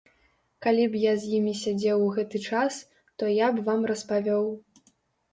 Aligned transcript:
Калі 0.65 0.85
б 0.93 1.01
я 1.01 1.11
з 1.25 1.27
імі 1.39 1.51
сядзеў 1.63 2.05
у 2.05 2.07
гэты 2.15 2.41
час, 2.45 2.77
то 3.19 3.29
я 3.33 3.47
б 3.57 3.65
вам 3.69 3.83
распавёў. 3.93 4.49